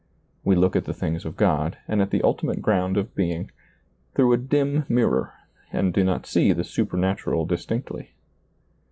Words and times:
We 0.43 0.55
look 0.55 0.75
at 0.75 0.85
the 0.85 0.95
things 0.95 1.25
of 1.25 1.37
God 1.37 1.77
and 1.87 2.01
at 2.01 2.09
the 2.09 2.23
ultimate 2.23 2.59
ground 2.59 2.97
of 2.97 3.13
being— 3.13 3.51
through 4.15 4.33
a 4.33 4.37
dim 4.37 4.83
mirror, 4.89 5.35
and 5.71 5.93
do 5.93 6.03
not 6.03 6.25
see 6.25 6.51
the 6.53 6.63
supernatural 6.63 7.45
distinctly. 7.45 8.09